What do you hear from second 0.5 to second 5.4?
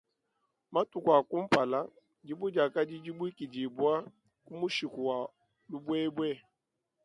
Matuku a kumpala, dibue diakadi dibuikidibua ku mushiku wa